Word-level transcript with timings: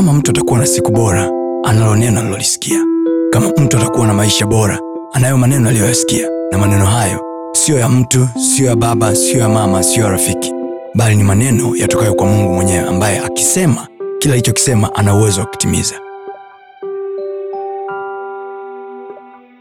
kama 0.00 0.12
mtu 0.12 0.30
atakuwa 0.30 0.58
na 0.58 0.66
siku 0.66 0.90
bora, 0.90 1.30
analo 1.64 1.96
neno 1.96 2.20
alilolisikia. 2.20 2.84
Kama 3.30 3.48
mtu 3.48 3.76
atakuwa 3.76 4.06
na 4.06 4.14
maisha 4.14 4.46
bora, 4.46 4.80
anayo 5.12 5.36
maneno 5.38 5.68
aliyoyasikia, 5.68 6.28
na 6.52 6.58
maneno 6.58 6.86
hayo 6.86 7.20
siyo 7.52 7.78
ya 7.78 7.88
mtu, 7.88 8.28
siyo 8.56 8.68
ya 8.68 8.76
baba, 8.76 9.16
siyo 9.16 9.38
ya 9.38 9.48
mama, 9.48 9.82
siyo 9.82 10.04
ya 10.04 10.10
rafiki, 10.10 10.52
bali 10.94 11.16
ni 11.16 11.22
maneno 11.22 11.76
yatokayo 11.76 12.14
kwa 12.14 12.26
Mungu 12.26 12.52
mwenyewe, 12.54 12.88
ambaye 12.88 13.18
akisema 13.18 13.88
kila 14.18 14.34
alichokisema 14.34 14.94
ana 14.94 15.14
uwezo 15.16 15.40
wa 15.40 15.46
kutimiza. 15.46 15.94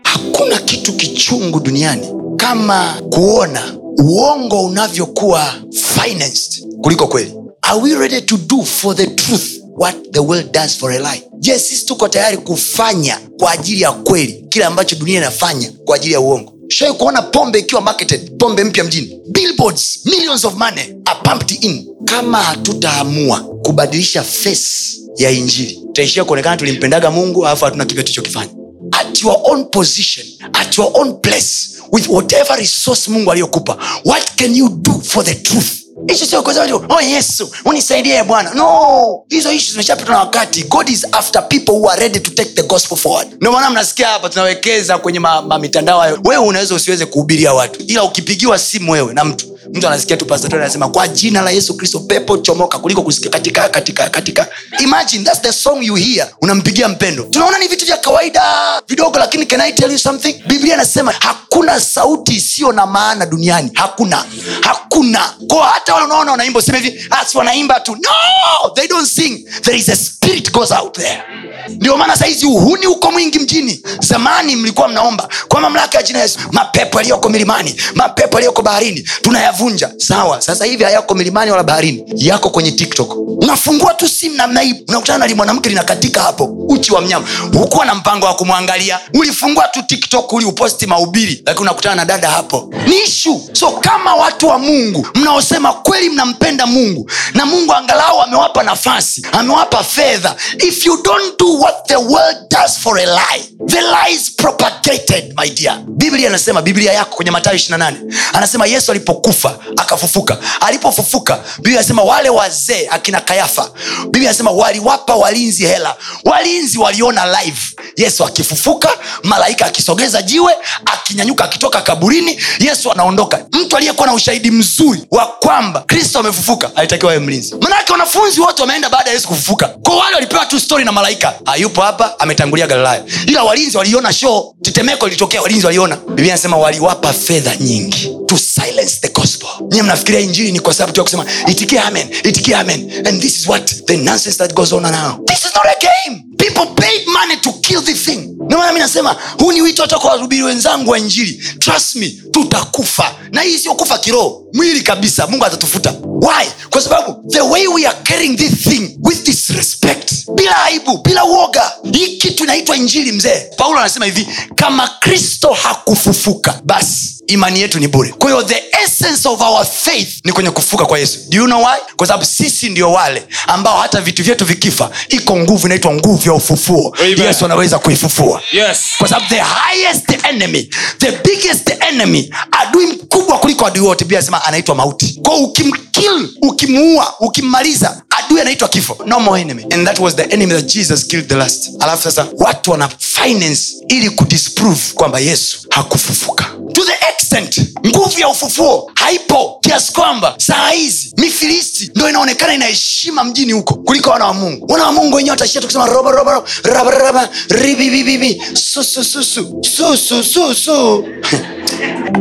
hakuna 0.04 0.58
kitu 0.58 0.94
kichungu 0.94 1.60
duniani 1.60 2.08
kama 2.38 2.94
kuona 3.10 3.62
uongo 4.04 4.66
unavyokuwa 4.66 5.54
financed 5.72 6.66
kuliko 6.82 7.08
kweli 7.08 7.34
are 7.62 7.80
we 7.82 7.96
ready 7.96 8.22
to 8.22 8.38
do 8.38 8.64
for 8.64 8.96
the 8.96 9.08
truth 9.08 9.59
what 9.80 10.12
the 10.12 10.20
world 10.20 10.52
does 10.52 10.78
for 10.78 10.92
a 10.92 11.00
lie 11.00 11.24
je 11.40 11.60
sisi 11.60 11.86
tuko 11.86 12.08
tayari 12.08 12.38
kufanya 12.38 13.20
kwa 13.40 13.52
ajili 13.52 13.82
ya 13.82 13.92
kweli 13.92 14.46
kile 14.50 14.66
ambacho 14.66 14.96
dunia 14.96 15.18
inafanya 15.18 15.72
kwa 15.86 15.96
ajili 15.96 16.14
ya 16.14 16.20
uongo. 16.20 16.54
Shawai 16.68 16.94
kuona 16.98 17.22
pombe 17.22 17.60
ikiwa 17.60 17.82
marketed 17.82 18.38
pombe 18.38 18.64
mpya 18.64 18.84
mjini? 18.84 19.20
Billboards 19.32 20.00
millions 20.06 20.46
of 20.46 20.54
money 20.56 20.96
are 21.06 21.20
pumped 21.24 21.64
in. 21.64 21.88
Kama 22.06 22.44
hatutaamua 22.44 23.40
kubadilisha 23.40 24.24
face 24.24 24.98
ya 25.18 25.32
injili 25.32 25.74
tutaishia 25.88 26.24
kuonekana 26.26 26.58
tulimpendaga 26.58 27.12
mungu 27.12 27.46
alafu 27.48 27.66
hatuna 27.66 27.86
kitu 27.86 28.02
tulichokifanya. 28.04 28.52
At 28.92 29.24
your 29.24 29.38
own 29.44 29.66
position 29.66 30.28
at 30.54 30.78
your 30.78 30.92
own 30.94 31.14
place 31.22 31.48
with 31.92 32.08
whatever 32.10 32.58
resource 32.58 33.12
mungu 33.12 33.32
aliyokupa 33.32 33.78
what 34.06 34.36
can 34.36 34.56
you 34.56 34.70
do 34.70 35.02
for 35.04 35.26
the 35.26 35.36
truth 35.36 35.68
Issue 36.08 36.26
sio 36.28 36.44
oh 36.90 37.02
yesu 37.02 37.50
unisaidie 37.66 38.24
bwana. 38.24 38.54
No 38.54 39.24
hizo 39.30 39.52
ishu 39.52 39.72
zimeshapitwa 39.72 40.14
na 40.14 40.20
wakati. 40.20 40.64
God 40.64 40.90
is 40.90 41.06
after 41.12 41.48
people 41.50 41.72
who 41.72 41.90
are 41.90 42.02
ready 42.02 42.20
to 42.20 42.32
take 42.32 42.50
the 42.56 42.64
gospel 42.64 42.98
forward. 42.98 43.28
Ndio 43.38 43.52
maana 43.52 43.70
mnasikia 43.70 44.08
hapa 44.08 44.30
tunawekeza 44.30 44.98
kwenye 44.98 45.20
mamitandao 45.20 45.98
ma 45.98 46.04
hayo. 46.04 46.20
Wewe 46.24 46.44
unaweza 46.46 46.76
usiweze 46.76 47.06
kuhubiria 47.06 47.54
watu 47.54 47.80
ila 47.88 48.04
ukipigiwa 48.04 48.60
simu 48.60 48.92
wewe 48.92 49.14
na 49.14 49.24
mtu 49.26 49.49
mtu 49.74 49.88
anasikia 49.88 50.18
tu 50.18 50.26
pastor 50.26 50.56
anasema 50.56 50.90
kwa 50.90 51.08
jina 51.08 51.42
la 51.42 51.52
yesu 51.52 51.78
kristo 51.78 52.00
pepo 52.00 52.38
chomoka 52.38 52.80
kuliko 52.80 53.02
kusikia 53.02 53.32
katika 53.32 53.70
katika 53.70 54.10
katika. 54.10 54.48
Imagine 54.80 55.24
that's 55.24 55.42
the 55.42 55.54
song 55.54 55.84
you 55.84 55.96
hear 55.96 56.28
unampigia 56.42 56.88
mpendo. 56.88 57.24
Tunaona 57.24 57.58
ni 57.60 57.68
vitu 57.68 57.86
vya 57.86 57.98
kawaida 57.98 58.42
vidogo 58.88 59.20
lakini 59.20 59.46
can 59.46 59.62
i 59.62 59.74
tell 59.74 59.92
you 59.92 60.00
something? 60.00 60.34
Biblia 60.48 60.74
inasema 60.74 61.12
hakuna 61.20 61.80
sauti 61.80 62.36
isiyo 62.36 62.72
na 62.72 62.86
maana 62.86 63.26
duniani. 63.26 63.72
Hakuna. 63.74 64.26
Hakuna. 64.62 65.34
Ko 65.50 65.60
hata 65.60 65.96
unaona 66.06 66.32
wanaimba 66.32 66.60
useme 66.60 66.80
hivi 66.80 67.06
as 67.10 67.36
wanaimba 67.36 67.80
tu. 67.80 67.92
No! 67.96 68.70
They 68.76 68.88
don't 68.88 69.08
sing. 69.08 69.46
There 69.62 69.78
is 69.78 69.90
a 69.90 69.96
spirit 69.96 70.52
goes 70.52 70.72
out 70.72 70.94
there 70.98 71.24
ndio 71.70 71.98
maana 71.98 72.16
sahizi 72.18 72.46
uhuni 72.46 72.88
uko 72.88 73.12
mwingi 73.12 73.40
mjini. 73.40 73.82
Zamani 74.00 74.56
mlikuwa 74.56 74.88
mnaomba 74.88 75.30
kwa 75.48 75.62
mamlaka 75.62 75.98
ya 75.98 76.04
jina 76.04 76.20
yesu 76.20 76.40
mapepo 76.52 76.98
yaliyoko 76.98 77.30
milimani 77.30 77.76
mapepo 77.96 78.38
yaliyoko 78.38 78.62
baharini 78.62 79.10
tunayavunja. 79.22 79.92
Sawa 79.98 80.42
sasa 80.42 80.66
hivi 80.66 80.84
hayako 80.84 81.16
milimani 81.16 81.52
wala 81.52 81.64
baharini 81.64 82.04
yako 82.16 82.50
kwenye 82.50 82.72
tiktok. 82.72 83.16
Unafungua 83.42 83.94
tu 83.94 84.08
simu 84.10 84.36
namna 84.36 84.62
hii 84.62 84.76
unakutana 84.88 85.18
nali 85.20 85.34
mwanamke 85.34 85.70
linakatika 85.70 86.22
hapo 86.22 86.44
uchi 86.68 86.94
wa 86.94 87.02
mnyama. 87.02 87.28
Hukuwa 87.54 87.86
na 87.86 87.96
mpango 87.96 88.26
wa 88.26 88.36
kumwangalia. 88.36 89.00
Ulifungua 89.14 89.68
tu 89.68 89.82
tiktok 89.84 90.34
uliuposti 90.34 90.88
mahubiri 90.88 91.42
lakini 91.46 91.62
unakutana 91.62 91.96
na 91.96 92.06
dada 92.06 92.30
hapo. 92.30 92.74
Ni 92.88 93.02
ishu 93.04 93.42
so 93.54 93.72
kama 93.72 94.16
watu 94.16 94.48
wa 94.48 94.60
mungu 94.60 95.08
mnaosema 95.16 95.74
kweli 95.74 96.10
mnampenda 96.10 96.66
mungu 96.66 97.12
na 97.34 97.46
mungu 97.46 97.74
angalau 97.74 98.22
amewapa 98.22 98.64
nafasi 98.64 99.26
amewapa 99.32 99.84
fedha 99.84 100.36
if 100.68 100.86
you 100.86 101.04
don't 101.04 101.40
do 101.40 101.59
what 101.60 101.88
the 101.88 101.98
world 101.98 102.50
does 102.50 102.78
for 102.78 102.98
a 103.00 103.06
lie. 103.06 103.42
The 103.68 103.82
lie 103.82 104.12
is 104.14 104.30
propagated 104.30 105.34
my 105.38 105.50
dear. 105.50 105.84
Biblia 105.88 106.30
anasema 106.30 106.62
biblia 106.62 106.94
yako 106.94 107.16
kwenye 107.16 107.32
matayo 107.32 107.58
28 107.58 107.94
anasema 108.34 108.66
yesu 108.66 108.92
alipokufa 108.92 109.58
akafufuka. 109.78 110.38
Alipofufuka 110.62 111.40
biblia 111.58 111.80
anasema 111.80 112.02
wale 112.04 112.30
wazee 112.30 112.88
akina 112.92 113.22
kayafa 113.22 113.72
biblia 114.04 114.30
anasema 114.30 114.52
waliwapa 114.52 115.16
walinzi 115.16 115.66
hela. 115.66 115.96
Walinzi 116.26 116.78
waliona 116.78 117.26
live. 117.44 117.62
Yesu 117.98 118.26
akifufuka 118.26 118.90
malaika 119.24 119.66
akisogeza 119.66 120.22
jiwe 120.22 120.54
akinyanyuka 120.86 121.44
akitoka 121.46 121.82
kaburini 121.82 122.40
yesu 122.60 122.92
anaondoka. 122.92 123.46
Mtu 123.52 123.78
aliyekuwa 123.78 124.08
na 124.08 124.14
ushahidi 124.14 124.52
mzuri 124.52 125.04
wa 125.12 125.26
kwamba 125.28 125.82
kristo 125.82 126.20
amefufuka 126.20 126.72
alitakiwa 126.76 127.12
awe 127.12 127.20
mlinzi. 127.22 127.56
Manake 127.62 127.92
wanafunzi 127.92 128.42
wote 128.42 128.62
wameenda 128.62 128.90
baada 128.90 129.10
ya 129.10 129.16
yesu 129.16 129.28
kufufuka. 129.28 129.68
Kwa 129.68 129.96
wale 129.98 130.16
walipewa 130.16 130.46
tu 130.46 130.60
stori 130.60 130.86
na 130.86 130.92
malaika 130.92 131.34
hayupo 131.50 131.82
hapa 131.82 132.20
ametangulia 132.20 132.68
galilaya. 132.68 133.04
Ila 133.28 133.44
walinzi 133.44 133.78
waliona 133.78 134.14
show 134.14 134.56
tetemeko 134.62 135.06
lilitokea 135.06 135.42
walinzi 135.42 135.66
waliona. 135.66 135.96
Biblia 135.96 136.34
anasema 136.34 136.58
waliwapa 136.58 137.14
fedha 137.14 137.56
nyingi 137.56 138.12
to 138.26 138.38
silence 138.38 138.98
the 139.02 139.10
gospel. 139.10 139.50
Nyie 139.72 139.84
mnafikiria 139.84 140.20
injili 140.22 140.52
ni 140.52 140.60
kwa 140.60 140.74
sababu 140.74 140.94
tu 140.94 141.00
ya 141.00 141.04
kusema 141.04 141.26
itikia 141.48 141.86
amen 141.86 142.10
itikia 142.24 142.60
amen. 142.60 143.08
And 143.08 143.22
this 143.22 143.40
is 143.40 143.48
what 143.48 143.86
the 143.86 143.98
nonsense 143.98 144.38
that 144.38 144.54
goes 144.54 144.74
on 144.74 144.84
now. 144.84 145.26
This 145.26 145.38
is 145.46 145.52
not 145.56 145.66
a 145.66 145.76
game. 145.82 146.24
People 146.38 146.66
paid 146.76 147.08
money 147.08 147.38
to 147.42 147.52
kill 147.52 147.82
the 147.82 147.94
thing. 147.94 148.36
Ndio 148.46 148.74
mi 148.74 148.80
nasema 148.80 149.16
huu 149.40 149.52
ni 149.52 149.62
wito 149.62 149.82
hata 149.82 149.98
wahubiri 149.98 150.44
wenzangu 150.44 150.92
wa 150.92 151.00
injili. 151.00 151.44
Trust 151.60 151.96
me 151.96 152.14
tutakufa. 152.32 153.16
Na 153.32 153.42
hii 153.42 153.58
sio 153.58 153.76
kufa 153.76 153.98
kiroho 153.98 154.44
mwili 154.54 154.82
kabisa. 154.82 155.28
Mungu 155.28 155.46
atatufuta. 155.46 155.94
Why? 156.04 156.46
Kwa 156.70 156.82
sababu 156.82 157.30
the 157.32 157.42
way 157.42 157.68
we 157.68 157.88
are 157.88 157.98
carrying 158.04 158.36
this 158.38 158.52
thing 158.64 158.98
with 159.04 159.24
disrespect 159.26 160.09
bila 160.50 160.64
aibu 160.66 160.98
bila 160.98 161.26
uoga. 161.26 161.72
Hii 161.94 162.18
kitu 162.18 162.44
inaitwa 162.44 162.76
injili 162.78 163.12
mzee. 163.12 163.46
Paulo 163.58 163.80
anasema 163.80 164.06
hivi 164.06 164.28
kama 164.56 164.88
kristo 164.88 165.54
hakufufuka 165.54 166.60
basi 166.64 167.16
imani 167.28 167.62
yetu 167.62 167.80
ni 167.80 167.88
bure. 167.88 168.10
Kwa 168.10 168.30
hiyo 168.32 168.44
the 168.44 168.64
essence 168.86 169.28
of 169.30 169.42
our 169.42 169.66
faith 169.66 170.10
ni 170.26 170.32
kwenye 170.32 170.52
kufuka 170.52 170.86
kwa 170.86 171.00
yesu. 171.00 171.20
Do 171.30 171.38
you 171.38 171.46
know 171.46 171.60
why? 171.66 171.78
Kwa 171.96 172.08
sababu 172.08 172.26
sisi 172.26 172.70
ndio 172.70 172.92
wale 172.92 173.28
ambao 173.48 173.78
hata 173.82 174.02
vitu 174.02 174.24
vyetu 174.24 174.46
vikifa 174.46 174.92
iko 175.10 175.38
nguvu 175.38 175.68
inaitwa 175.68 175.94
nguvu 175.94 176.28
ya 176.30 176.34
ufufuo. 176.34 176.96
Amen. 177.00 177.20
yesu 177.22 177.46
anaweza 177.46 177.80
kuifufua. 177.80 178.42
Yes. 178.52 178.78
kwa 178.98 179.08
sababu 179.08 179.28
the 179.30 179.42
highest 179.42 180.26
enemy 180.30 180.70
the 180.98 181.12
biggest 181.12 181.72
enemy 181.90 182.34
adui 182.52 182.86
mkubwa 182.86 183.38
kuliko 183.40 183.66
adui 183.66 183.84
wote 183.88 184.06
bia 184.06 184.22
sema 184.22 184.44
anaitwa 184.46 184.76
mauti. 184.76 185.20
Kwao 185.24 185.38
ukimkill 185.38 186.30
ukimuua 186.42 187.14
ukimmaliza 187.20 188.02
adui 188.40 188.42
anaitwa 188.42 188.68
kifo. 188.70 188.98
No 189.06 189.20
more 189.20 189.42
enemy. 189.42 189.64
And 189.72 189.86
that 189.88 190.00
was 190.00 190.16
the 190.16 190.24
enemy 190.34 190.54
that 190.54 190.66
jesus 190.68 191.04
killed 191.04 191.28
the 191.28 191.36
last. 191.36 191.70
Alafu 191.80 192.04
sasa 192.04 192.28
watu 192.38 192.72
wana 192.72 192.90
finance 193.00 193.74
ili 193.88 194.10
kudisprove 194.10 194.82
kwamba 194.94 195.20
yesu 195.20 195.60
hakufufuka. 195.70 196.46
To 196.74 196.82
the 196.86 196.94
extent 197.12 197.62
nguvu 197.88 198.20
ya 198.20 198.28
ufufuo 198.30 198.92
haipo 198.96 199.60
kiasi 199.62 199.92
kwamba 199.94 200.36
saa 200.38 200.70
hizi 200.70 201.14
mifilisti 201.18 201.92
ndo 201.96 202.10
inaonekana 202.10 202.54
inaheshima 202.54 203.24
mjini 203.24 203.52
huko 203.54 203.74
kuliko 203.74 204.10
wana 204.10 204.26
wa 204.26 204.34
mungu. 204.34 204.66
Wana 204.74 204.86
wa 204.86 204.92
mungu 204.92 205.16
wenyewe 205.16 205.32
watashia 205.32 205.62
tukisema 205.62 205.86
robo 205.86 206.12
robo 206.12 206.32
robo 206.32 206.48
raba 206.64 206.92
raba 206.92 207.30
ribibibibi 207.50 208.42
susususu 208.54 209.24
susu 209.24 209.98
susu 209.98 210.24
susu 210.24 211.04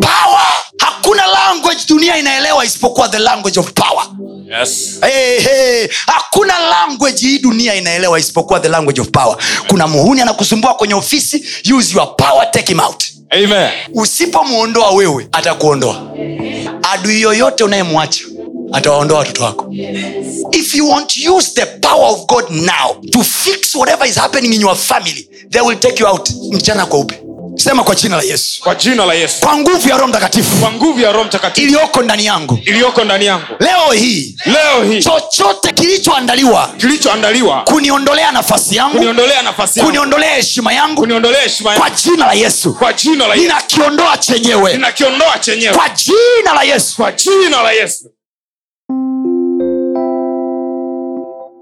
power! 0.09 0.49
Hakuna 0.78 1.23
language 1.27 1.81
dunia 1.89 2.19
inaelewa 2.19 2.65
isipokuwa 2.65 3.09
the 3.09 3.19
language 3.19 3.61
of 3.61 3.73
power 3.73 4.08
Yes. 4.48 4.98
hey, 5.03 5.41
hey. 5.41 5.88
hakuna 6.06 6.59
language 6.59 7.20
hii 7.26 7.38
dunia 7.38 7.75
inaelewa 7.75 8.19
isipokuwa 8.20 8.60
the 8.60 8.69
language 8.69 9.00
of 9.00 9.09
power. 9.10 9.36
Kuna 9.69 9.86
muhuni 9.86 10.20
anakusumbua 10.20 10.75
kwenye 10.75 10.94
ofisi 10.94 11.44
use 11.75 11.97
your 11.97 12.16
power 12.16 12.50
take 12.50 12.72
him 12.72 12.81
out. 12.81 13.04
Usipomwondoa 13.94 14.91
wewe 14.91 15.28
atakuondoa. 15.32 16.10
Adui 16.92 17.20
yoyote 17.20 17.64
unayemwacha 17.64 18.24
atawaondoa 18.72 19.18
watoto 19.18 19.45
wako. 19.45 19.66
If 20.53 20.74
you 20.74 20.91
want 20.91 21.15
to 21.15 21.34
use 21.36 21.51
the 21.54 21.66
power 21.66 22.10
of 22.12 22.27
god 22.27 22.44
now 22.51 23.01
to 23.12 23.22
fix 23.22 23.74
whatever 23.74 24.09
is 24.09 24.15
happening 24.16 24.54
in 24.54 24.60
your 24.60 24.77
family 24.77 25.28
they 25.51 25.60
will 25.62 25.78
take 25.78 26.03
you 26.03 26.09
out. 26.09 26.30
Mchana 26.53 26.86
kweupe 26.86 27.21
sema 27.59 27.84
kwa 27.84 27.95
jina 27.95 28.16
la 28.16 28.22
yesu. 28.22 28.60
Kwa 28.60 28.75
jina 28.75 29.07
la 29.07 29.15
yesu. 29.15 29.41
Kwa 29.41 29.57
nguvu 29.59 29.89
ya 29.89 29.97
roho 29.97 30.09
mtakatifu. 30.09 30.57
Kwa 30.57 30.72
nguvu 30.72 31.01
ya 31.01 31.13
roho 31.13 31.25
mtakatifu. 31.25 31.66
Iliyoko 31.66 32.03
ndani 32.03 32.25
yangu. 32.27 32.59
Iliyoko 32.65 33.05
ndani 33.05 33.27
yangu. 33.27 33.45
Leo 33.60 33.93
hii. 33.93 34.37
Leo 34.47 34.84
hii. 34.93 35.03
Chochote 35.03 35.72
kilichoandaliwa. 35.72 36.71
Kilichoandaliwa. 36.77 37.63
Kuniondolea 37.65 38.33
nafasi 38.33 38.77
yangu. 38.77 38.97
Kuniondolea 38.97 39.43
nafasi 39.43 39.78
yangu. 39.78 39.89
Kuniondolea 39.91 40.34
heshima 40.34 40.72
yangu. 40.72 41.01
Kuniondolea 41.01 41.41
heshima 41.43 41.72
kwa 41.75 41.91
jina 41.91 42.27
la 42.27 42.33
yesu. 42.33 42.75
Kwa 42.75 42.93
jina 42.93 43.27
la 43.28 43.34
yesu. 43.34 43.43
Ninakiondoa 43.47 44.19
chenyewe. 44.19 44.72
Ninakiondoa 44.72 45.39
chenyewe. 45.39 45.75
Kwa 45.75 45.89
jina 45.89 46.54
la 46.54 46.63
yesu. 46.63 46.97
Kwa 46.97 47.13
jina 47.13 47.63
la 47.63 47.72
yesu 47.72 48.11